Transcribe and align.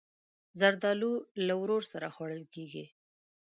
زردالو 0.59 1.13
له 1.47 1.53
ورور 1.61 1.83
سره 1.93 2.07
خوړل 2.15 2.43
کېږي. 2.55 2.85